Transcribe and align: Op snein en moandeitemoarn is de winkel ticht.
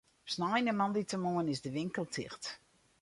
Op 0.21 0.29
snein 0.29 0.67
en 0.67 0.75
moandeitemoarn 0.75 1.47
is 1.47 1.61
de 1.61 1.71
winkel 1.71 2.05
ticht. 2.05 2.61